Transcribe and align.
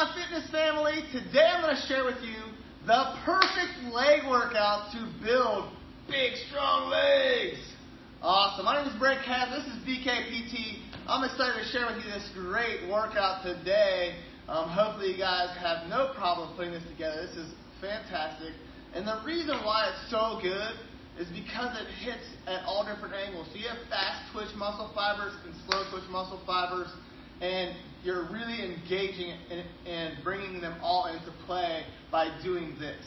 my 0.00 0.16
fitness 0.16 0.48
family? 0.50 1.04
Today 1.12 1.44
I'm 1.44 1.60
going 1.60 1.76
to 1.76 1.84
share 1.84 2.06
with 2.06 2.24
you 2.24 2.40
the 2.86 3.20
perfect 3.20 3.92
leg 3.92 4.24
workout 4.24 4.88
to 4.96 5.04
build 5.20 5.76
big, 6.08 6.32
strong 6.48 6.88
legs. 6.88 7.60
Awesome. 8.22 8.64
My 8.64 8.80
name 8.80 8.88
is 8.88 8.96
Brent 8.98 9.20
Cass. 9.28 9.52
This 9.52 9.68
is 9.68 9.76
BKPT. 9.84 10.80
I'm 11.04 11.20
excited 11.28 11.60
to 11.60 11.68
share 11.68 11.84
with 11.84 12.00
you 12.00 12.08
this 12.16 12.24
great 12.32 12.88
workout 12.88 13.44
today. 13.44 14.16
Um, 14.48 14.72
hopefully 14.72 15.12
you 15.12 15.18
guys 15.20 15.52
have 15.60 15.84
no 15.92 16.16
problem 16.16 16.56
putting 16.56 16.72
this 16.72 16.86
together. 16.88 17.28
This 17.28 17.36
is 17.36 17.52
fantastic. 17.84 18.56
And 18.96 19.04
the 19.04 19.20
reason 19.20 19.52
why 19.68 19.92
it's 19.92 20.08
so 20.08 20.40
good 20.40 20.80
is 21.20 21.28
because 21.28 21.76
it 21.76 21.92
hits 22.00 22.24
at 22.48 22.64
all 22.64 22.88
different 22.88 23.12
angles. 23.12 23.52
So 23.52 23.60
you 23.60 23.68
have 23.68 23.84
fast 23.92 24.32
twitch 24.32 24.56
muscle 24.56 24.96
fibers 24.96 25.36
and 25.44 25.52
slow 25.68 25.84
twitch 25.92 26.08
muscle 26.08 26.40
fibers 26.48 26.88
and 27.44 27.76
you're 28.02 28.30
really 28.30 28.64
engaging 28.64 29.34
and 29.86 30.24
bringing 30.24 30.60
them 30.60 30.74
all 30.82 31.06
into 31.06 31.30
play 31.46 31.84
by 32.10 32.28
doing 32.42 32.76
this. 32.78 33.04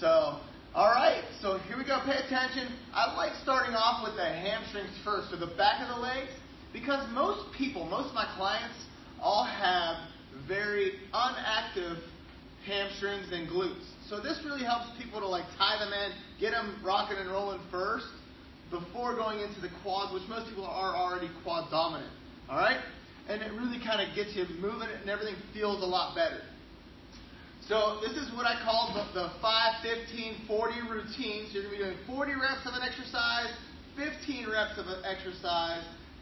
So, 0.00 0.40
all 0.74 0.90
right, 0.90 1.22
so 1.40 1.58
here 1.68 1.76
we 1.76 1.84
go. 1.84 2.00
Pay 2.04 2.18
attention. 2.24 2.68
I 2.92 3.14
like 3.16 3.32
starting 3.42 3.74
off 3.74 4.02
with 4.02 4.16
the 4.16 4.24
hamstrings 4.24 4.90
first, 5.04 5.30
so 5.30 5.36
the 5.36 5.54
back 5.56 5.82
of 5.82 5.94
the 5.94 6.00
legs, 6.00 6.30
because 6.72 7.06
most 7.12 7.54
people, 7.56 7.86
most 7.86 8.08
of 8.08 8.14
my 8.14 8.26
clients, 8.36 8.74
all 9.20 9.44
have 9.44 9.96
very 10.48 10.92
unactive 11.12 11.98
hamstrings 12.66 13.28
and 13.30 13.48
glutes. 13.48 13.84
So 14.08 14.20
this 14.20 14.40
really 14.44 14.64
helps 14.64 14.86
people 15.00 15.20
to 15.20 15.26
like 15.26 15.44
tie 15.58 15.78
them 15.78 15.92
in, 15.92 16.12
get 16.40 16.50
them 16.50 16.80
rocking 16.84 17.18
and 17.18 17.30
rolling 17.30 17.60
first 17.70 18.06
before 18.70 19.14
going 19.14 19.40
into 19.40 19.60
the 19.60 19.70
quads, 19.82 20.12
which 20.12 20.28
most 20.28 20.48
people 20.48 20.66
are 20.66 20.96
already 20.96 21.30
quad 21.42 21.70
dominant. 21.70 22.10
All 22.48 22.56
right? 22.56 22.80
And 23.28 23.42
it 23.42 23.52
really 23.52 23.80
kind 23.80 24.00
of 24.00 24.14
gets 24.14 24.36
you 24.36 24.44
moving 24.60 24.88
and 24.88 25.08
everything 25.08 25.36
feels 25.52 25.82
a 25.82 25.86
lot 25.86 26.14
better. 26.14 26.40
So 27.68 28.00
this 28.04 28.12
is 28.12 28.28
what 28.36 28.44
I 28.44 28.60
call 28.60 28.92
the, 28.92 29.08
the 29.16 29.32
5, 29.40 29.72
15, 29.80 30.44
40 30.46 30.80
routine. 30.92 31.48
So 31.48 31.60
you're 31.60 31.72
going 31.72 31.80
to 31.80 31.96
be 31.96 31.96
doing 31.96 31.96
40 32.04 32.32
reps 32.36 32.68
of 32.68 32.76
an 32.76 32.84
exercise, 32.84 33.48
15 33.96 34.52
reps 34.52 34.76
of 34.76 34.84
an 34.84 35.00
exercise, 35.08 35.80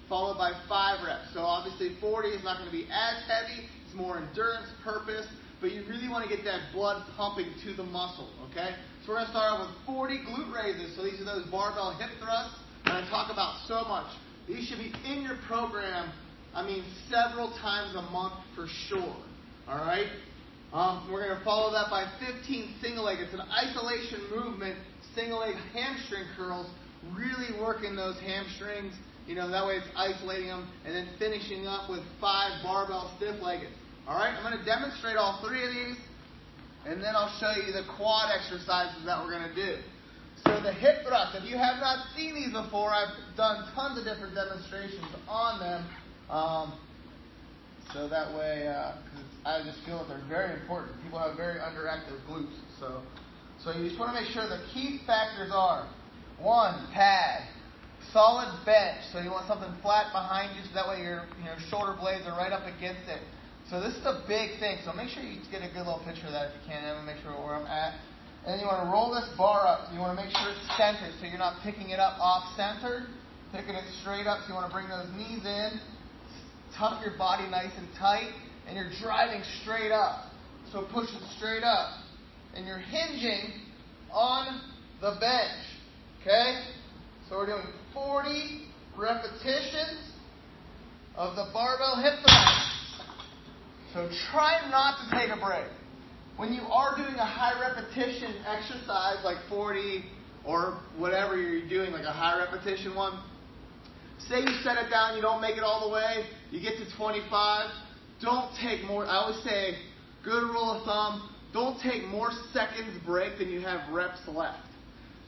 followed 0.09 0.39
by 0.39 0.55
5 0.69 1.03
reps. 1.03 1.35
So 1.35 1.43
obviously 1.43 1.99
40 1.99 2.29
is 2.31 2.45
not 2.45 2.63
going 2.63 2.71
to 2.71 2.77
be 2.77 2.87
as 2.87 3.19
heavy. 3.27 3.67
It's 3.67 3.97
more 3.99 4.23
endurance 4.23 4.71
purpose, 4.87 5.27
but 5.59 5.75
you 5.75 5.83
really 5.91 6.07
want 6.07 6.23
to 6.23 6.31
get 6.31 6.47
that 6.47 6.71
blood 6.71 7.03
pumping 7.19 7.51
to 7.67 7.75
the 7.75 7.83
muscle, 7.91 8.31
okay? 8.51 8.79
So 9.03 9.11
we're 9.11 9.27
going 9.27 9.27
to 9.27 9.35
start 9.35 9.51
off 9.51 9.67
with 9.67 9.75
40 9.83 10.23
glute 10.23 10.55
raises. 10.55 10.95
So 10.95 11.03
these 11.03 11.19
are 11.19 11.27
those 11.27 11.51
barbell 11.51 11.91
hip 11.99 12.11
thrusts 12.23 12.55
that 12.87 13.03
I 13.03 13.09
talk 13.11 13.35
about 13.35 13.67
so 13.67 13.83
much. 13.91 14.07
These 14.47 14.71
should 14.71 14.79
be 14.79 14.95
in 15.03 15.23
your 15.23 15.39
program 15.51 16.13
I 16.55 16.67
mean 16.67 16.85
several 17.09 17.51
times 17.59 17.95
a 17.95 18.03
month 18.11 18.35
for 18.55 18.67
sure. 18.89 19.17
All 19.69 19.79
right? 19.79 20.09
Um, 20.73 21.09
we're 21.11 21.27
going 21.27 21.39
to 21.39 21.45
follow 21.45 21.71
that 21.73 21.91
by 21.91 22.09
15 22.19 22.75
single 22.81 23.05
leg. 23.05 23.19
It's 23.21 23.35
an 23.35 23.43
isolation 23.43 24.21
movement, 24.35 24.77
single 25.15 25.41
leg 25.41 25.55
hamstring 25.75 26.25
curls, 26.37 26.67
really 27.13 27.59
working 27.61 27.95
those 27.95 28.19
hamstrings. 28.21 28.95
You 29.27 29.35
know, 29.35 29.51
that 29.51 29.65
way 29.67 29.75
it's 29.75 29.87
isolating 29.95 30.49
them, 30.49 30.69
and 30.85 30.95
then 30.95 31.09
finishing 31.19 31.67
up 31.67 31.89
with 31.89 32.01
five 32.21 32.63
barbell 32.65 33.13
stiff 33.17 33.41
legged. 33.41 33.69
All 34.09 34.17
right? 34.17 34.35
I'm 34.35 34.43
going 34.43 34.59
to 34.59 34.65
demonstrate 34.65 35.17
all 35.17 35.45
three 35.47 35.63
of 35.63 35.71
these, 35.71 35.97
and 36.87 37.03
then 37.03 37.15
I'll 37.15 37.33
show 37.39 37.53
you 37.55 37.73
the 37.73 37.85
quad 37.97 38.33
exercises 38.35 39.05
that 39.05 39.23
we're 39.23 39.31
going 39.31 39.49
to 39.49 39.55
do. 39.55 39.77
So 40.45 40.61
the 40.61 40.73
hip 40.73 41.07
thrust, 41.07 41.37
if 41.37 41.45
you 41.45 41.57
have 41.57 41.79
not 41.79 42.07
seen 42.17 42.35
these 42.35 42.51
before, 42.51 42.91
I've 42.91 43.15
done 43.37 43.69
tons 43.75 43.99
of 43.99 44.05
different 44.05 44.35
demonstrations 44.35 45.07
on 45.29 45.61
them. 45.61 45.87
Um, 46.31 46.79
so 47.93 48.09
that 48.09 48.33
way, 48.33 48.69
uh, 48.69 48.97
I 49.45 49.63
just 49.65 49.85
feel 49.85 49.99
that 50.01 50.09
they're 50.09 50.29
very 50.29 50.55
important. 50.61 50.97
People 51.05 51.19
have 51.19 51.37
very 51.37 51.61
underactive 51.61 52.17
glutes. 52.25 52.57
So, 52.81 53.03
so 53.61 53.77
you 53.77 53.89
just 53.89 54.01
want 54.01 54.17
to 54.17 54.21
make 54.21 54.31
sure 54.33 54.49
the 54.49 54.65
key 54.73 55.01
factors 55.07 55.51
are 55.53 55.91
one, 56.41 56.89
pad, 56.95 57.45
solid 58.13 58.49
bench. 58.65 59.05
So 59.13 59.21
you 59.21 59.31
want 59.31 59.47
something 59.47 59.71
flat 59.83 60.09
behind 60.13 60.57
you, 60.57 60.65
so 60.65 60.73
that 60.75 60.89
way 60.89 61.03
your 61.05 61.29
your 61.45 61.59
shoulder 61.69 61.93
blades 61.99 62.25
are 62.25 62.39
right 62.39 62.53
up 62.53 62.65
against 62.65 63.05
it. 63.13 63.21
So 63.69 63.81
this 63.81 63.93
is 63.93 64.05
a 64.09 64.25
big 64.27 64.59
thing. 64.59 64.81
So 64.85 64.93
make 64.97 65.13
sure 65.13 65.23
you 65.23 65.45
get 65.53 65.61
a 65.61 65.71
good 65.71 65.85
little 65.85 66.03
picture 66.07 66.27
of 66.27 66.33
that 66.33 66.51
if 66.51 66.65
you 66.65 66.73
can. 66.73 66.81
I'm 66.81 67.05
gonna 67.05 67.13
make 67.13 67.21
sure 67.21 67.37
where 67.37 67.61
I'm 67.61 67.69
at. 67.69 67.99
And 68.43 68.57
then 68.57 68.59
you 68.59 68.67
want 68.67 68.83
to 68.83 68.91
roll 68.91 69.15
this 69.15 69.29
bar 69.39 69.69
up. 69.69 69.87
You 69.95 70.01
want 70.03 70.19
to 70.19 70.19
make 70.19 70.35
sure 70.35 70.51
it's 70.51 70.67
centered, 70.75 71.15
so 71.21 71.31
you're 71.31 71.39
not 71.39 71.63
picking 71.63 71.95
it 71.95 72.03
up 72.03 72.19
off 72.19 72.43
center, 72.59 73.07
picking 73.55 73.79
it 73.79 73.87
straight 74.03 74.27
up. 74.27 74.43
So 74.43 74.51
you 74.51 74.55
want 74.59 74.67
to 74.67 74.75
bring 74.75 74.91
those 74.91 75.07
knees 75.15 75.47
in 75.47 75.79
tuck 76.79 77.05
your 77.05 77.17
body 77.17 77.49
nice 77.51 77.73
and 77.77 77.89
tight, 77.99 78.31
and 78.67 78.77
you're 78.77 78.91
driving 79.01 79.43
straight 79.63 79.93
up. 79.93 80.31
So 80.73 80.87
push 80.93 81.09
it 81.11 81.23
straight 81.37 81.63
up. 81.63 81.99
And 82.55 82.67
you're 82.67 82.79
hinging 82.79 83.53
on 84.13 84.61
the 85.01 85.17
bench. 85.21 85.65
Okay? 86.21 86.63
So 87.29 87.37
we're 87.37 87.47
doing 87.47 87.67
40 87.95 88.69
repetitions 88.97 90.13
of 91.17 91.37
the 91.37 91.51
barbell 91.53 92.03
hip 92.03 92.21
thrust. 92.23 93.07
So 93.93 94.09
try 94.31 94.69
not 94.71 94.99
to 95.05 95.19
take 95.19 95.31
a 95.31 95.41
break. 95.41 95.67
When 96.37 96.53
you 96.53 96.63
are 96.63 96.97
doing 96.97 97.15
a 97.15 97.27
high 97.27 97.61
repetition 97.61 98.35
exercise 98.47 99.23
like 99.23 99.37
40 99.51 100.05
or 100.45 100.81
whatever 100.97 101.37
you're 101.37 101.69
doing, 101.69 101.93
like 101.93 102.05
a 102.05 102.13
high 102.13 102.39
repetition 102.39 102.95
one, 102.95 103.19
Say 104.29 104.41
you 104.41 104.55
set 104.63 104.77
it 104.79 104.89
down, 104.89 105.17
you 105.17 105.23
don't 105.23 105.41
make 105.41 105.57
it 105.57 105.65
all 105.65 105.89
the 105.89 105.93
way, 105.95 106.27
you 106.53 106.61
get 106.61 106.77
to 106.77 106.97
25. 106.97 107.71
Don't 108.21 108.55
take 108.63 108.85
more. 108.85 109.07
I 109.07 109.17
always 109.17 109.43
say, 109.43 109.75
good 110.23 110.45
rule 110.45 110.71
of 110.71 110.85
thumb, 110.85 111.35
don't 111.53 111.81
take 111.81 112.07
more 112.07 112.31
seconds 112.53 112.97
break 113.05 113.39
than 113.39 113.49
you 113.49 113.61
have 113.61 113.93
reps 113.93 114.21
left. 114.29 114.63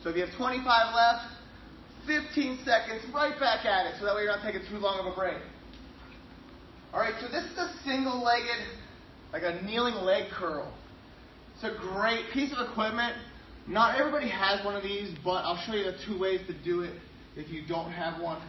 So 0.02 0.10
if 0.10 0.16
you 0.16 0.26
have 0.26 0.36
25 0.36 0.94
left, 0.94 1.34
15 2.06 2.58
seconds, 2.64 3.02
right 3.12 3.38
back 3.40 3.64
at 3.64 3.86
it, 3.86 3.94
so 3.98 4.04
that 4.04 4.14
way 4.14 4.22
you're 4.22 4.36
not 4.36 4.44
taking 4.44 4.60
too 4.68 4.76
long 4.76 5.00
of 5.00 5.06
a 5.12 5.14
break. 5.14 5.38
All 6.92 7.00
right, 7.00 7.14
so 7.20 7.28
this 7.28 7.44
is 7.44 7.56
a 7.58 7.72
single-legged, 7.84 8.68
like 9.32 9.42
a 9.42 9.62
kneeling 9.62 9.94
leg 9.94 10.30
curl. 10.30 10.72
It's 11.54 11.64
a 11.64 11.76
great 11.78 12.30
piece 12.32 12.52
of 12.52 12.68
equipment. 12.68 13.14
Not 13.66 13.98
everybody 13.98 14.28
has 14.28 14.64
one 14.64 14.76
of 14.76 14.82
these, 14.82 15.16
but 15.24 15.44
I'll 15.44 15.62
show 15.66 15.72
you 15.72 15.84
the 15.84 15.96
two 16.06 16.18
ways 16.18 16.40
to 16.46 16.52
do 16.64 16.82
it 16.82 16.92
if 17.34 17.48
you 17.48 17.62
don't 17.66 17.90
have 17.90 18.20
one. 18.20 18.40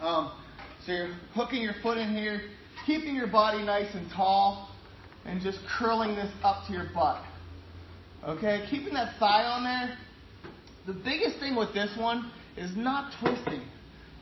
Um, 0.00 0.32
so 0.86 0.92
you're 0.92 1.14
hooking 1.34 1.62
your 1.62 1.74
foot 1.82 1.98
in 1.98 2.14
here, 2.14 2.42
keeping 2.86 3.14
your 3.14 3.26
body 3.26 3.62
nice 3.64 3.94
and 3.94 4.10
tall, 4.10 4.70
and 5.24 5.40
just 5.40 5.58
curling 5.78 6.14
this 6.14 6.30
up 6.42 6.66
to 6.66 6.72
your 6.72 6.86
butt. 6.94 7.22
Okay, 8.26 8.66
keeping 8.70 8.94
that 8.94 9.18
thigh 9.18 9.44
on 9.44 9.64
there. 9.64 9.96
The 10.86 10.92
biggest 10.92 11.38
thing 11.38 11.56
with 11.56 11.72
this 11.72 11.90
one 11.98 12.30
is 12.56 12.76
not 12.76 13.12
twisting. 13.20 13.62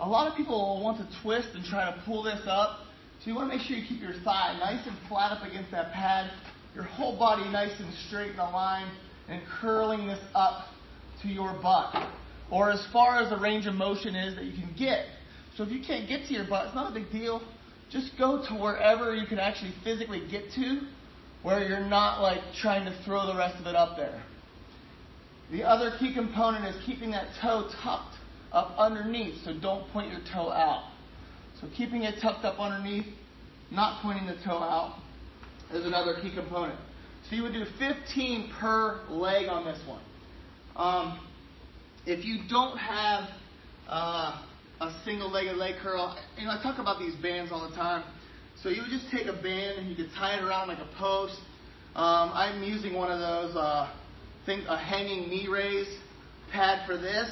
A 0.00 0.08
lot 0.08 0.30
of 0.30 0.36
people 0.36 0.54
will 0.54 0.82
want 0.82 0.98
to 0.98 1.20
twist 1.22 1.48
and 1.54 1.64
try 1.64 1.84
to 1.84 2.02
pull 2.04 2.22
this 2.22 2.40
up. 2.46 2.80
So 3.20 3.30
you 3.30 3.36
want 3.36 3.50
to 3.50 3.56
make 3.56 3.66
sure 3.66 3.76
you 3.76 3.86
keep 3.86 4.00
your 4.00 4.14
thigh 4.24 4.56
nice 4.58 4.84
and 4.86 4.96
flat 5.08 5.32
up 5.32 5.44
against 5.44 5.70
that 5.70 5.92
pad, 5.92 6.30
your 6.74 6.84
whole 6.84 7.16
body 7.18 7.48
nice 7.50 7.78
and 7.78 7.92
straight 8.08 8.32
in 8.32 8.38
a 8.38 8.50
line, 8.50 8.90
and 9.28 9.40
curling 9.60 10.06
this 10.06 10.18
up 10.34 10.66
to 11.22 11.28
your 11.28 11.52
butt. 11.62 12.08
Or 12.50 12.70
as 12.70 12.84
far 12.92 13.20
as 13.20 13.30
the 13.30 13.38
range 13.38 13.66
of 13.66 13.74
motion 13.74 14.14
is 14.14 14.34
that 14.34 14.44
you 14.44 14.52
can 14.52 14.74
get. 14.76 15.06
So 15.56 15.64
if 15.64 15.70
you 15.70 15.82
can't 15.84 16.08
get 16.08 16.26
to 16.26 16.34
your 16.34 16.44
butt, 16.44 16.66
it's 16.66 16.74
not 16.74 16.90
a 16.90 16.94
big 16.94 17.10
deal. 17.10 17.42
Just 17.90 18.12
go 18.18 18.44
to 18.48 18.54
wherever 18.54 19.14
you 19.14 19.26
can 19.26 19.38
actually 19.38 19.74
physically 19.84 20.26
get 20.30 20.50
to, 20.52 20.80
where 21.42 21.66
you're 21.66 21.86
not 21.86 22.22
like 22.22 22.40
trying 22.60 22.84
to 22.86 23.04
throw 23.04 23.26
the 23.26 23.36
rest 23.36 23.60
of 23.60 23.66
it 23.66 23.76
up 23.76 23.96
there. 23.96 24.22
The 25.50 25.62
other 25.64 25.92
key 25.98 26.14
component 26.14 26.64
is 26.64 26.82
keeping 26.86 27.10
that 27.10 27.26
toe 27.42 27.68
tucked 27.82 28.14
up 28.52 28.74
underneath, 28.78 29.44
so 29.44 29.52
don't 29.52 29.86
point 29.92 30.10
your 30.10 30.20
toe 30.32 30.50
out. 30.50 30.90
So 31.60 31.68
keeping 31.76 32.04
it 32.04 32.14
tucked 32.22 32.44
up 32.44 32.58
underneath, 32.58 33.06
not 33.70 34.02
pointing 34.02 34.26
the 34.26 34.36
toe 34.42 34.58
out, 34.58 34.98
is 35.72 35.84
another 35.84 36.14
key 36.20 36.34
component. 36.34 36.78
So 37.28 37.36
you 37.36 37.42
would 37.42 37.52
do 37.52 37.66
15 37.78 38.52
per 38.58 39.00
leg 39.08 39.48
on 39.48 39.64
this 39.64 39.80
one. 39.86 40.00
Um, 40.76 41.20
if 42.06 42.24
you 42.24 42.38
don't 42.48 42.76
have 42.78 43.28
uh, 43.88 44.42
a 44.82 45.02
single-legged 45.04 45.56
leg 45.56 45.76
curl. 45.80 46.16
You 46.36 46.46
know, 46.46 46.50
I 46.58 46.62
talk 46.62 46.78
about 46.78 46.98
these 46.98 47.14
bands 47.22 47.52
all 47.52 47.68
the 47.68 47.74
time. 47.76 48.04
So 48.62 48.68
you 48.68 48.82
would 48.82 48.90
just 48.90 49.10
take 49.10 49.26
a 49.26 49.32
band 49.32 49.78
and 49.78 49.88
you 49.88 49.96
could 49.96 50.10
tie 50.16 50.36
it 50.38 50.42
around 50.42 50.68
like 50.68 50.78
a 50.78 50.88
post. 50.98 51.38
Um, 51.94 52.30
I'm 52.34 52.62
using 52.62 52.94
one 52.94 53.10
of 53.10 53.20
those, 53.20 53.56
uh, 53.56 53.92
think 54.44 54.64
a 54.68 54.76
hanging 54.76 55.28
knee 55.28 55.46
raise 55.48 55.88
pad 56.52 56.86
for 56.86 56.96
this. 56.96 57.30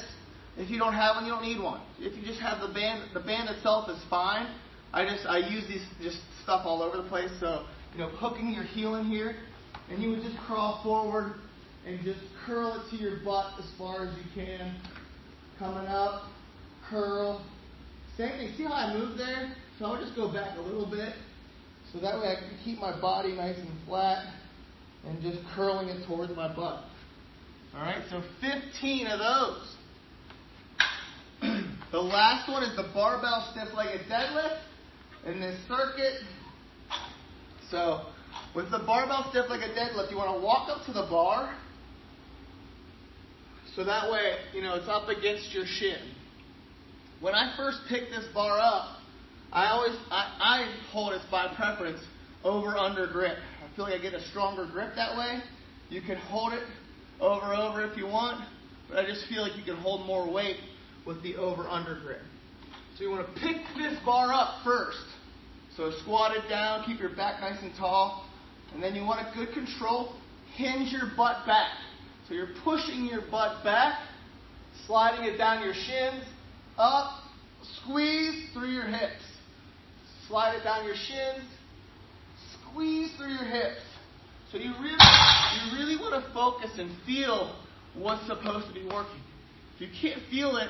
If 0.57 0.69
you 0.69 0.77
don't 0.77 0.93
have 0.93 1.15
one, 1.15 1.25
you 1.25 1.31
don't 1.31 1.43
need 1.43 1.61
one. 1.61 1.81
If 1.99 2.15
you 2.17 2.25
just 2.25 2.39
have 2.41 2.61
the 2.61 2.73
band, 2.73 3.11
the 3.13 3.19
band 3.19 3.49
itself 3.49 3.89
is 3.89 3.99
fine. 4.09 4.47
I 4.93 5.05
just 5.05 5.25
I 5.25 5.37
use 5.37 5.65
these 5.67 5.85
just 6.01 6.19
stuff 6.43 6.63
all 6.65 6.81
over 6.81 6.97
the 6.97 7.07
place. 7.07 7.31
So 7.39 7.65
you 7.93 7.99
know, 7.99 8.09
hooking 8.09 8.53
your 8.53 8.63
heel 8.63 8.95
in 8.95 9.05
here, 9.05 9.35
and 9.89 10.03
you 10.03 10.11
would 10.11 10.21
just 10.21 10.37
crawl 10.45 10.81
forward 10.83 11.35
and 11.85 12.03
just 12.03 12.19
curl 12.45 12.81
it 12.81 12.89
to 12.91 13.01
your 13.01 13.19
butt 13.23 13.53
as 13.59 13.65
far 13.77 14.05
as 14.05 14.17
you 14.17 14.23
can, 14.35 14.75
coming 15.57 15.87
up, 15.87 16.23
curl. 16.91 17.43
Same 18.17 18.31
thing. 18.31 18.53
See 18.57 18.63
how 18.63 18.73
I 18.73 18.93
moved 18.93 19.17
there? 19.17 19.55
So 19.79 19.85
I 19.85 19.91
would 19.91 20.01
just 20.01 20.15
go 20.15 20.31
back 20.31 20.57
a 20.57 20.61
little 20.61 20.85
bit. 20.85 21.13
So 21.91 21.99
that 21.99 22.19
way 22.19 22.27
I 22.27 22.35
can 22.35 22.57
keep 22.63 22.79
my 22.79 22.99
body 22.99 23.33
nice 23.33 23.57
and 23.57 23.69
flat 23.87 24.31
and 25.07 25.21
just 25.21 25.39
curling 25.55 25.87
it 25.87 26.05
towards 26.05 26.35
my 26.35 26.53
butt. 26.53 26.83
All 27.73 27.81
right, 27.81 28.03
so 28.09 28.21
15 28.41 29.07
of 29.07 29.19
those. 29.19 29.75
the 31.91 31.99
last 31.99 32.49
one 32.49 32.63
is 32.63 32.75
the 32.75 32.89
barbell 32.93 33.49
stiff-legged 33.51 34.07
deadlift 34.07 34.59
in 35.25 35.39
this 35.39 35.57
circuit. 35.67 36.19
So 37.69 38.07
with 38.53 38.69
the 38.71 38.79
barbell 38.79 39.27
stiff-legged 39.31 39.75
deadlift, 39.75 40.11
you 40.11 40.17
want 40.17 40.37
to 40.37 40.45
walk 40.45 40.69
up 40.69 40.85
to 40.85 40.91
the 40.91 41.07
bar. 41.09 41.55
So 43.75 43.85
that 43.85 44.11
way, 44.11 44.35
you 44.53 44.61
know, 44.61 44.75
it's 44.75 44.89
up 44.89 45.07
against 45.07 45.53
your 45.53 45.65
shin. 45.65 45.99
When 47.21 47.35
I 47.35 47.53
first 47.55 47.77
pick 47.87 48.09
this 48.09 48.25
bar 48.33 48.59
up, 48.59 48.97
I 49.53 49.67
always 49.67 49.95
I, 50.09 50.37
I 50.39 50.75
hold 50.91 51.13
it 51.13 51.21
by 51.29 51.53
preference 51.55 51.99
over 52.43 52.75
under 52.75 53.05
grip. 53.05 53.37
I 53.37 53.75
feel 53.75 53.85
like 53.85 53.93
I 53.93 54.01
get 54.01 54.15
a 54.15 54.27
stronger 54.29 54.65
grip 54.65 54.95
that 54.95 55.15
way. 55.15 55.39
You 55.89 56.01
can 56.01 56.17
hold 56.17 56.53
it 56.53 56.63
over 57.19 57.53
over 57.53 57.85
if 57.85 57.95
you 57.95 58.07
want, 58.07 58.43
but 58.89 58.97
I 58.97 59.05
just 59.05 59.27
feel 59.27 59.43
like 59.43 59.55
you 59.55 59.63
can 59.63 59.75
hold 59.75 60.07
more 60.07 60.31
weight 60.31 60.57
with 61.05 61.21
the 61.21 61.35
over 61.35 61.67
under 61.67 61.99
grip. 61.99 62.21
So 62.97 63.03
you 63.03 63.11
want 63.11 63.27
to 63.27 63.39
pick 63.39 63.57
this 63.77 63.99
bar 64.03 64.33
up 64.33 64.63
first. 64.63 65.05
So 65.77 65.91
squat 66.01 66.35
it 66.35 66.49
down, 66.49 66.85
keep 66.85 66.99
your 66.99 67.15
back 67.15 67.39
nice 67.39 67.61
and 67.61 67.71
tall, 67.77 68.25
and 68.73 68.81
then 68.81 68.95
you 68.95 69.03
want 69.03 69.21
a 69.21 69.31
good 69.37 69.53
control. 69.53 70.15
Hinge 70.55 70.91
your 70.91 71.11
butt 71.15 71.45
back. 71.45 71.69
So 72.27 72.33
you're 72.33 72.49
pushing 72.63 73.05
your 73.05 73.21
butt 73.29 73.63
back, 73.63 73.99
sliding 74.87 75.25
it 75.25 75.37
down 75.37 75.63
your 75.63 75.73
shins, 75.73 76.25
up, 76.81 77.21
squeeze 77.83 78.49
through 78.53 78.71
your 78.71 78.87
hips. 78.87 79.23
Slide 80.27 80.55
it 80.55 80.63
down 80.63 80.85
your 80.85 80.95
shins, 80.95 81.45
squeeze 82.53 83.11
through 83.17 83.33
your 83.33 83.45
hips. 83.45 83.81
So 84.51 84.57
you 84.57 84.73
really, 84.81 84.97
you 84.97 85.77
really 85.77 85.95
want 85.97 86.23
to 86.23 86.33
focus 86.33 86.71
and 86.77 86.91
feel 87.05 87.55
what's 87.93 88.25
supposed 88.27 88.67
to 88.67 88.73
be 88.73 88.83
working. 88.85 89.21
If 89.75 89.81
you 89.81 89.87
can't 90.01 90.21
feel 90.29 90.57
it, 90.57 90.69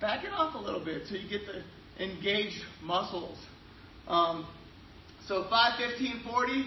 back 0.00 0.24
it 0.24 0.32
off 0.32 0.54
a 0.54 0.58
little 0.58 0.84
bit 0.84 1.02
so 1.08 1.14
you 1.14 1.28
get 1.28 1.42
the 1.46 1.62
engaged 2.02 2.62
muscles. 2.82 3.38
Um, 4.08 4.46
so 5.26 5.46
5, 5.48 5.78
15, 5.78 6.22
40, 6.30 6.66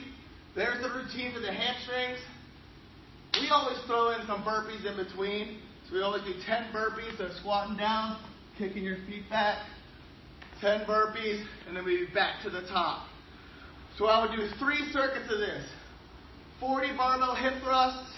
there's 0.55 0.81
the 0.81 0.89
routine 0.89 1.33
for 1.33 1.39
the 1.39 1.51
hamstrings. 1.51 2.19
We 3.39 3.49
always 3.49 3.77
throw 3.85 4.11
in 4.11 4.25
some 4.27 4.43
burpees 4.43 4.85
in 4.85 4.97
between. 4.97 5.59
So 5.87 5.95
we 5.95 6.01
always 6.01 6.23
do 6.23 6.33
10 6.45 6.71
burpees, 6.73 7.17
so 7.17 7.29
squatting 7.39 7.77
down, 7.77 8.19
kicking 8.59 8.83
your 8.83 8.97
feet 9.07 9.27
back, 9.29 9.65
10 10.59 10.81
burpees, 10.81 11.43
and 11.65 11.75
then 11.75 11.85
we 11.85 12.05
be 12.05 12.13
back 12.13 12.43
to 12.43 12.49
the 12.49 12.61
top. 12.67 13.07
So 13.97 14.07
I 14.07 14.21
would 14.21 14.35
do 14.35 14.47
three 14.59 14.91
circuits 14.91 15.31
of 15.31 15.39
this. 15.39 15.65
40 16.59 16.89
barbell 16.97 17.35
hip 17.35 17.53
thrusts, 17.63 18.13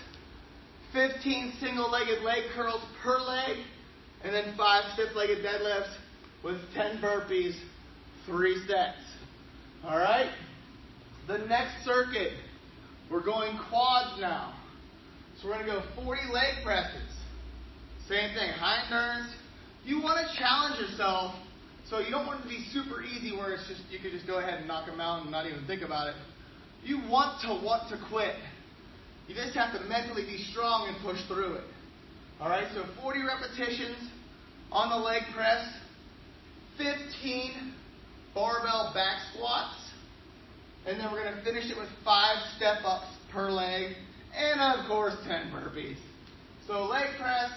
15 0.93 1.53
single-legged 1.59 2.23
leg 2.23 2.43
curls 2.55 2.81
per 3.03 3.19
leg, 3.19 3.57
and 4.23 4.33
then 4.33 4.55
five 4.57 4.83
stiff-legged 4.93 5.45
deadlifts 5.45 5.93
with 6.43 6.57
10 6.73 6.97
burpees, 6.97 7.55
three 8.25 8.57
sets. 8.67 8.97
All 9.85 9.97
right? 9.97 10.31
The 11.27 11.37
next 11.37 11.85
circuit, 11.85 12.33
we're 13.11 13.23
going 13.23 13.59
quads 13.69 14.19
now. 14.19 14.55
So 15.39 15.47
we're 15.47 15.63
going 15.63 15.67
to 15.67 15.71
go 15.71 16.03
40 16.03 16.21
leg 16.33 16.63
presses. 16.63 17.09
Same 18.07 18.33
thing, 18.33 18.49
high 18.49 18.89
turns. 18.89 19.35
You 19.85 20.01
want 20.01 20.25
to 20.25 20.37
challenge 20.37 20.79
yourself, 20.79 21.35
so 21.89 21.99
you 21.99 22.11
don't 22.11 22.27
want 22.27 22.41
it 22.41 22.43
to 22.43 22.49
be 22.49 22.63
super 22.71 23.01
easy 23.01 23.35
where 23.35 23.53
it's 23.53 23.67
just 23.67 23.81
you 23.89 23.99
could 23.99 24.11
just 24.11 24.27
go 24.27 24.39
ahead 24.39 24.59
and 24.59 24.67
knock 24.67 24.85
them 24.85 25.01
out 25.01 25.23
and 25.23 25.31
not 25.31 25.47
even 25.47 25.65
think 25.65 25.81
about 25.81 26.07
it. 26.07 26.15
You 26.83 27.01
want 27.09 27.41
to 27.41 27.49
want 27.65 27.89
to 27.89 27.97
quit. 28.09 28.35
You 29.27 29.35
just 29.35 29.55
have 29.55 29.73
to 29.73 29.87
mentally 29.87 30.23
be 30.23 30.37
strong 30.51 30.87
and 30.87 30.97
push 31.03 31.17
through 31.27 31.55
it. 31.55 31.63
All 32.39 32.49
right, 32.49 32.67
so 32.73 32.83
40 33.01 33.19
repetitions 33.23 33.97
on 34.71 34.89
the 34.89 34.97
leg 34.97 35.21
press, 35.33 35.67
15 36.77 37.73
barbell 38.33 38.91
back 38.93 39.19
squats, 39.33 39.75
and 40.85 40.99
then 40.99 41.11
we're 41.11 41.23
going 41.23 41.35
to 41.35 41.43
finish 41.43 41.69
it 41.69 41.77
with 41.77 41.89
five 42.03 42.37
step 42.55 42.79
ups 42.83 43.07
per 43.31 43.51
leg, 43.51 43.95
and 44.35 44.61
of 44.61 44.87
course 44.87 45.15
10 45.27 45.51
burpees. 45.51 45.97
So 46.67 46.85
leg 46.85 47.07
press, 47.19 47.51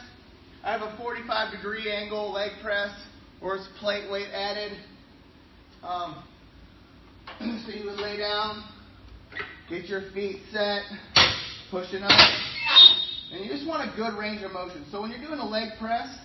I 0.65 0.73
have 0.73 0.81
a 0.81 0.97
45 0.97 1.53
degree 1.53 1.93
angle 1.93 2.33
leg 2.33 2.53
press, 2.63 2.91
or 3.43 3.57
it's 3.57 3.69
plate 3.81 4.11
weight 4.11 4.29
added. 4.33 4.79
Um, 5.83 6.25
so 7.39 7.71
you 7.71 7.85
would 7.85 8.01
lay 8.01 8.17
down, 8.17 8.65
Get 9.69 9.85
your 9.87 10.11
feet 10.13 10.41
set, 10.51 10.83
pushing 11.71 12.03
up. 12.03 12.11
And 13.31 13.45
you 13.45 13.51
just 13.51 13.67
want 13.67 13.87
a 13.87 13.95
good 13.95 14.19
range 14.19 14.43
of 14.43 14.53
motion. 14.53 14.87
So 14.91 15.03
when 15.03 15.11
you're 15.11 15.21
doing 15.21 15.39
a 15.39 15.47
leg 15.47 15.71
press, 15.79 16.19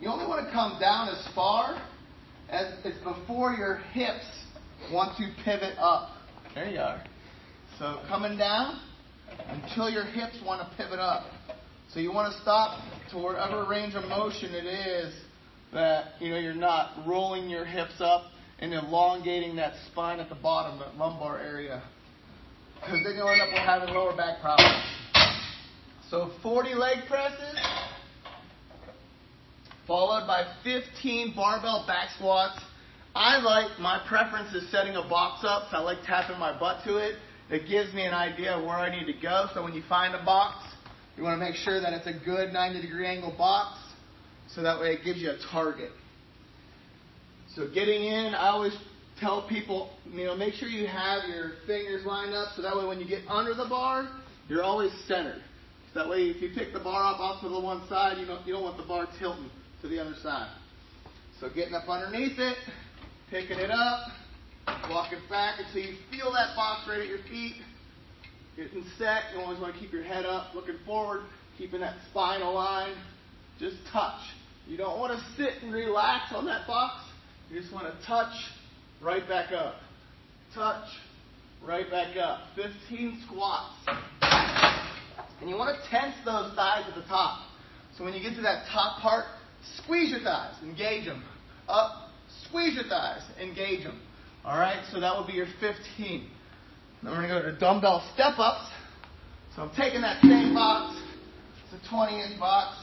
you 0.00 0.08
only 0.08 0.26
want 0.26 0.46
to 0.46 0.52
come 0.52 0.78
down 0.80 1.08
as 1.08 1.26
far 1.34 1.80
as 2.50 2.74
it's 2.84 2.98
before 2.98 3.54
your 3.54 3.78
hips 3.92 4.26
want 4.92 5.16
to 5.18 5.24
pivot 5.44 5.76
up. 5.78 6.10
There 6.54 6.68
you 6.68 6.78
are. 6.78 7.02
So 7.80 8.02
coming 8.06 8.38
down 8.38 8.80
until 9.48 9.90
your 9.90 10.04
hips 10.04 10.38
want 10.44 10.60
to 10.60 10.76
pivot 10.76 11.00
up. 11.00 11.24
So 11.94 12.00
you 12.00 12.12
want 12.12 12.34
to 12.34 12.40
stop 12.42 12.82
to 13.12 13.18
whatever 13.18 13.64
range 13.64 13.94
of 13.94 14.04
motion 14.08 14.52
it 14.52 14.66
is 14.66 15.14
that 15.72 16.20
you 16.20 16.30
know 16.30 16.38
you're 16.38 16.52
not 16.52 17.06
rolling 17.06 17.48
your 17.48 17.64
hips 17.64 18.00
up 18.00 18.24
and 18.58 18.74
elongating 18.74 19.56
that 19.56 19.74
spine 19.90 20.20
at 20.20 20.28
the 20.28 20.34
bottom, 20.34 20.78
that 20.80 20.96
lumbar 20.96 21.40
area 21.40 21.82
because 22.84 23.02
then 23.04 23.16
you'll 23.16 23.28
end 23.28 23.40
up 23.40 23.48
with 23.48 23.58
having 23.58 23.94
lower 23.94 24.14
back 24.16 24.40
problems. 24.40 24.84
So 26.10 26.30
40 26.42 26.74
leg 26.74 26.98
presses, 27.08 27.58
followed 29.86 30.26
by 30.26 30.44
15 30.62 31.34
barbell 31.34 31.84
back 31.86 32.10
squats. 32.16 32.60
I 33.14 33.38
like, 33.38 33.78
my 33.80 34.04
preference 34.06 34.54
is 34.54 34.70
setting 34.70 34.96
a 34.96 35.08
box 35.08 35.44
up, 35.46 35.70
so 35.70 35.78
I 35.78 35.80
like 35.80 35.98
tapping 36.04 36.38
my 36.38 36.58
butt 36.58 36.84
to 36.84 36.96
it. 36.96 37.16
It 37.50 37.68
gives 37.68 37.94
me 37.94 38.04
an 38.04 38.14
idea 38.14 38.52
of 38.52 38.64
where 38.64 38.76
I 38.76 38.94
need 38.94 39.06
to 39.06 39.18
go. 39.18 39.46
So 39.54 39.62
when 39.62 39.72
you 39.72 39.82
find 39.88 40.14
a 40.14 40.24
box, 40.24 40.56
you 41.16 41.22
want 41.22 41.38
to 41.40 41.44
make 41.44 41.54
sure 41.54 41.80
that 41.80 41.92
it's 41.92 42.06
a 42.06 42.24
good 42.24 42.52
90 42.52 42.82
degree 42.82 43.06
angle 43.06 43.34
box, 43.36 43.78
so 44.54 44.62
that 44.62 44.80
way 44.80 44.94
it 44.94 45.04
gives 45.04 45.20
you 45.20 45.30
a 45.30 45.38
target. 45.50 45.90
So 47.54 47.68
getting 47.72 48.02
in, 48.04 48.34
I 48.34 48.48
always 48.48 48.76
tell 49.20 49.46
people, 49.48 49.90
you 50.10 50.24
know, 50.24 50.36
make 50.36 50.54
sure 50.54 50.68
you 50.68 50.86
have 50.88 51.28
your 51.28 51.52
fingers 51.66 52.04
lined 52.04 52.34
up 52.34 52.48
so 52.56 52.62
that 52.62 52.76
way 52.76 52.84
when 52.84 52.98
you 52.98 53.06
get 53.06 53.22
under 53.28 53.54
the 53.54 53.66
bar, 53.68 54.08
you're 54.48 54.62
always 54.62 54.90
centered. 55.06 55.40
So 55.92 56.00
that 56.00 56.08
way 56.08 56.22
if 56.22 56.42
you 56.42 56.50
pick 56.54 56.72
the 56.72 56.80
bar 56.80 57.14
up 57.14 57.20
off 57.20 57.40
to 57.42 57.48
the 57.48 57.60
one 57.60 57.86
side, 57.88 58.18
you 58.18 58.26
don't, 58.26 58.44
you 58.46 58.52
don't 58.52 58.64
want 58.64 58.76
the 58.76 58.82
bar 58.82 59.06
tilting 59.18 59.50
to 59.82 59.88
the 59.88 60.00
other 60.00 60.14
side. 60.20 60.50
So 61.40 61.48
getting 61.48 61.74
up 61.74 61.88
underneath 61.88 62.38
it, 62.38 62.56
picking 63.30 63.58
it 63.58 63.70
up, 63.70 64.08
walking 64.90 65.20
back 65.30 65.60
until 65.64 65.82
you 65.82 65.96
feel 66.10 66.32
that 66.32 66.56
box 66.56 66.88
right 66.88 67.00
at 67.00 67.06
your 67.06 67.22
feet. 67.30 67.54
Getting 68.56 68.84
set, 68.98 69.22
you 69.34 69.40
always 69.40 69.58
want 69.60 69.74
to 69.74 69.80
keep 69.80 69.92
your 69.92 70.04
head 70.04 70.24
up, 70.24 70.54
looking 70.54 70.76
forward, 70.86 71.22
keeping 71.58 71.80
that 71.80 71.96
spine 72.10 72.40
aligned. 72.40 72.96
Just 73.58 73.76
touch. 73.92 74.20
You 74.66 74.76
don't 74.76 74.98
want 74.98 75.12
to 75.12 75.24
sit 75.36 75.62
and 75.62 75.72
relax 75.72 76.32
on 76.32 76.46
that 76.46 76.66
box. 76.66 77.04
You 77.50 77.60
just 77.60 77.72
want 77.72 77.86
to 77.86 78.06
touch 78.06 78.32
right 79.02 79.26
back 79.28 79.52
up. 79.52 79.76
Touch, 80.54 80.88
right 81.66 81.90
back 81.90 82.16
up. 82.16 82.40
15 82.54 83.22
squats. 83.26 83.74
And 85.40 85.50
you 85.50 85.56
want 85.56 85.76
to 85.76 85.90
tense 85.90 86.14
those 86.24 86.54
thighs 86.54 86.84
at 86.88 86.94
the 86.94 87.06
top. 87.08 87.40
So 87.98 88.04
when 88.04 88.14
you 88.14 88.22
get 88.22 88.34
to 88.36 88.42
that 88.42 88.66
top 88.72 89.00
part, 89.00 89.24
squeeze 89.82 90.10
your 90.10 90.20
thighs, 90.20 90.54
engage 90.62 91.06
them. 91.06 91.22
Up, 91.68 92.10
squeeze 92.46 92.74
your 92.74 92.84
thighs, 92.84 93.22
engage 93.40 93.84
them. 93.84 94.00
All 94.44 94.58
right, 94.58 94.84
so 94.92 95.00
that 95.00 95.16
would 95.16 95.26
be 95.26 95.34
your 95.34 95.48
15. 95.60 96.28
Then 97.04 97.12
we're 97.12 97.28
going 97.28 97.42
to 97.42 97.42
go 97.42 97.52
to 97.52 97.58
dumbbell 97.58 98.02
step 98.14 98.38
ups. 98.38 98.70
So 99.54 99.62
I'm 99.62 99.76
taking 99.76 100.00
that 100.00 100.22
same 100.22 100.54
box, 100.54 100.96
it's 101.64 101.84
a 101.84 101.88
20 101.90 102.18
inch 102.18 102.40
box. 102.40 102.78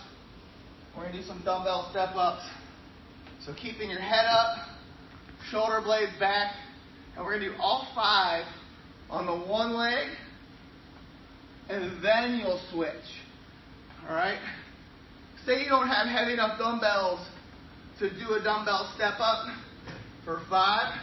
We're 0.95 1.03
going 1.03 1.15
to 1.15 1.21
do 1.21 1.27
some 1.27 1.41
dumbbell 1.43 1.87
step 1.89 2.09
ups. 2.15 2.43
So 3.43 3.53
keeping 3.53 3.89
your 3.89 3.99
head 3.99 4.25
up, 4.25 4.67
shoulder 5.49 5.81
blades 5.83 6.11
back, 6.19 6.53
and 7.15 7.25
we're 7.25 7.39
going 7.39 7.49
to 7.49 7.55
do 7.55 7.61
all 7.61 7.87
five 7.95 8.45
on 9.09 9.25
the 9.25 9.47
one 9.49 9.73
leg, 9.73 10.09
and 11.69 12.03
then 12.03 12.37
you'll 12.37 12.61
switch. 12.71 12.93
All 14.07 14.13
right? 14.13 14.39
Say 15.47 15.63
you 15.63 15.69
don't 15.69 15.87
have 15.87 16.07
heavy 16.07 16.33
enough 16.33 16.59
dumbbells 16.59 17.25
to 17.97 18.09
do 18.11 18.33
a 18.35 18.43
dumbbell 18.43 18.91
step 18.95 19.15
up 19.19 19.47
for 20.23 20.41
five. 20.47 20.93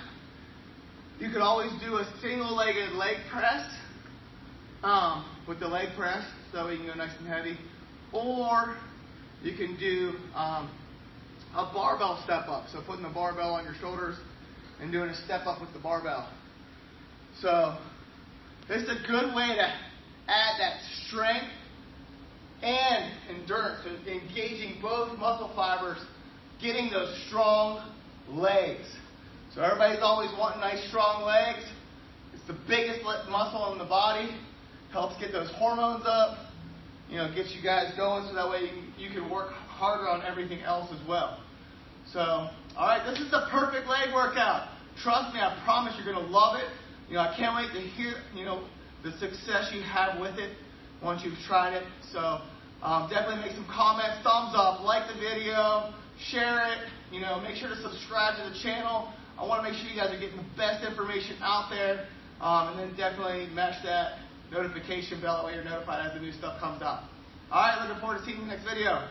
You 1.18 1.30
could 1.30 1.42
always 1.42 1.72
do 1.80 1.96
a 1.96 2.08
single-legged 2.22 2.92
leg 2.92 3.16
press 3.28 3.68
um, 4.84 5.24
with 5.48 5.58
the 5.58 5.66
leg 5.66 5.88
press, 5.96 6.24
so 6.52 6.68
you 6.68 6.78
can 6.78 6.86
go 6.86 6.94
nice 6.94 7.10
and 7.18 7.26
heavy. 7.26 7.58
Or 8.12 8.76
you 9.42 9.56
can 9.56 9.76
do 9.80 10.14
um, 10.36 10.70
a 11.54 11.70
barbell 11.74 12.22
step 12.22 12.48
up. 12.48 12.66
So 12.72 12.80
putting 12.86 13.02
the 13.02 13.08
barbell 13.08 13.54
on 13.54 13.64
your 13.64 13.74
shoulders 13.80 14.16
and 14.80 14.92
doing 14.92 15.10
a 15.10 15.24
step 15.24 15.44
up 15.46 15.60
with 15.60 15.72
the 15.72 15.80
barbell. 15.80 16.30
So 17.40 17.76
this 18.68 18.82
is 18.82 18.88
a 18.88 19.06
good 19.08 19.34
way 19.34 19.56
to 19.56 19.74
add 20.28 20.60
that 20.60 20.80
strength 21.06 21.50
and 22.62 23.12
endurance, 23.28 23.80
so 23.84 23.90
engaging 24.10 24.80
both 24.80 25.18
muscle 25.18 25.50
fibers, 25.56 25.98
getting 26.60 26.90
those 26.90 27.12
strong 27.26 27.92
legs. 28.28 28.86
So 29.58 29.64
everybody's 29.64 29.98
always 30.02 30.30
wanting 30.38 30.60
nice 30.60 30.86
strong 30.86 31.24
legs. 31.26 31.66
It's 32.32 32.46
the 32.46 32.54
biggest 32.68 33.02
muscle 33.02 33.72
in 33.72 33.78
the 33.78 33.90
body. 33.90 34.30
Helps 34.92 35.18
get 35.18 35.32
those 35.32 35.50
hormones 35.58 36.04
up. 36.06 36.38
You 37.10 37.16
know, 37.16 37.34
gets 37.34 37.52
you 37.52 37.60
guys 37.60 37.90
going 37.96 38.28
so 38.28 38.36
that 38.36 38.48
way 38.48 38.70
you, 38.96 39.10
can 39.10 39.28
work 39.28 39.50
harder 39.50 40.08
on 40.08 40.22
everything 40.22 40.60
else 40.60 40.88
as 40.94 41.08
well. 41.08 41.42
So, 42.12 42.20
all 42.20 42.86
right, 42.86 43.02
this 43.04 43.18
is 43.18 43.32
the 43.32 43.48
perfect 43.50 43.88
leg 43.88 44.14
workout. 44.14 44.68
Trust 45.02 45.34
me, 45.34 45.40
I 45.40 45.60
promise 45.64 45.92
you're 45.98 46.06
going 46.06 46.24
to 46.24 46.30
love 46.30 46.54
it. 46.54 46.70
You 47.08 47.14
know, 47.14 47.22
I 47.22 47.34
can't 47.36 47.56
wait 47.56 47.74
to 47.74 47.82
hear, 47.98 48.14
you 48.36 48.44
know, 48.44 48.62
the 49.02 49.10
success 49.18 49.72
you 49.74 49.82
have 49.82 50.20
with 50.20 50.38
it 50.38 50.54
once 51.02 51.22
you've 51.24 51.38
tried 51.48 51.74
it. 51.74 51.82
So, 52.12 52.42
um, 52.80 53.10
definitely 53.10 53.42
make 53.42 53.56
some 53.56 53.66
comments, 53.66 54.22
thumbs 54.22 54.54
up, 54.54 54.86
like 54.86 55.10
the 55.12 55.18
video, 55.18 55.92
share 56.30 56.62
it. 56.70 56.86
You 57.10 57.22
know, 57.22 57.40
make 57.40 57.56
sure 57.56 57.68
to 57.68 57.82
subscribe 57.82 58.38
to 58.38 58.54
the 58.54 58.56
channel. 58.62 59.10
I 59.38 59.46
want 59.46 59.64
to 59.64 59.70
make 59.70 59.78
sure 59.78 59.88
you 59.88 59.94
guys 59.94 60.10
are 60.10 60.18
getting 60.18 60.36
the 60.36 60.50
best 60.56 60.84
information 60.84 61.36
out 61.40 61.70
there. 61.70 62.06
Um, 62.40 62.68
and 62.68 62.78
then 62.78 62.96
definitely 62.96 63.46
mash 63.54 63.82
that 63.84 64.18
notification 64.50 65.20
bell 65.20 65.38
that 65.38 65.46
way 65.46 65.54
you're 65.54 65.64
notified 65.64 66.06
as 66.06 66.14
the 66.14 66.20
new 66.20 66.32
stuff 66.32 66.60
comes 66.60 66.82
out. 66.82 67.04
All 67.50 67.62
right, 67.62 67.86
looking 67.86 68.00
forward 68.00 68.18
to 68.18 68.24
seeing 68.24 68.40
you 68.40 68.46
next 68.46 68.64
video. 68.64 69.08